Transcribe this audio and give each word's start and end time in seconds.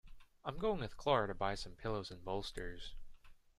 I'm 0.43 0.57
going 0.57 0.79
with 0.79 0.97
Clara 0.97 1.27
to 1.27 1.35
buy 1.35 1.53
some 1.53 1.73
pillows 1.75 2.09
and 2.09 2.25
bolsters. 2.25 2.95